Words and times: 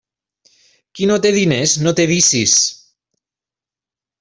Qui 0.99 1.09
no 1.11 1.17
té 1.25 1.31
diners, 1.35 1.75
no 1.89 1.95
té 2.01 2.07
vicis. 2.13 2.57